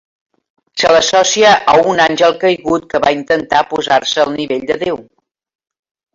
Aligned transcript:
Se 0.83 0.93
l'associa 0.95 1.51
a 1.73 1.75
un 1.91 2.01
àngel 2.05 2.33
caigut 2.45 2.87
que 2.95 3.03
va 3.05 3.13
intentar 3.19 3.61
posar-se 3.75 4.25
al 4.27 4.35
nivell 4.41 4.67
de 4.73 4.81
Déu. 4.87 5.01